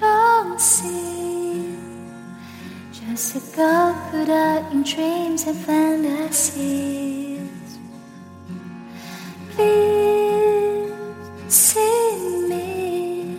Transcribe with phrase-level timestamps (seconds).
[0.00, 1.76] don't see.
[2.92, 7.40] Just a girl put out in dreams and fantasies.
[9.50, 10.92] Please
[11.48, 13.38] see me,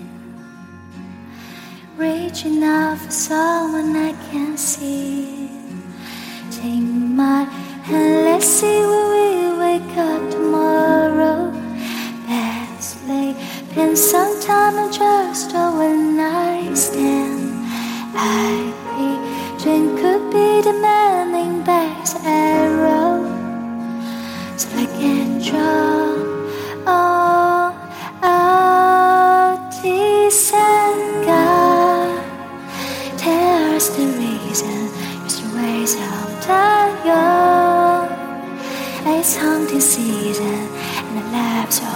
[1.98, 5.50] reaching out for someone I can see.
[6.52, 7.44] Take my
[7.83, 9.03] hand, let's see.
[14.54, 17.66] And just a one night stand.
[18.16, 18.74] I
[19.61, 23.24] dream could be demanding back's arrow.
[24.58, 26.14] So I can draw
[26.86, 27.74] all
[28.21, 29.71] out
[30.54, 32.23] and God
[33.25, 34.88] us the reason
[35.42, 36.95] the ways of time
[39.05, 40.67] It's hunting season
[41.05, 41.92] And the the road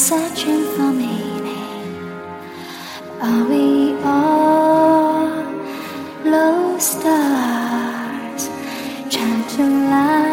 [0.00, 1.44] searching for meaning?
[3.20, 5.28] Are we all
[6.24, 8.48] lost stars
[9.10, 10.29] trying to light?